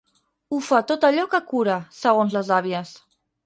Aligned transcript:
Ho 0.55 0.61
fa 0.67 0.79
tot 0.93 1.05
allò 1.11 1.27
que 1.35 1.41
cura, 1.53 1.77
segons 2.01 2.37
les 2.41 2.53
àvies. 2.61 2.99